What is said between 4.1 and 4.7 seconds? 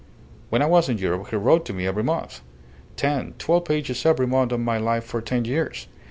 month of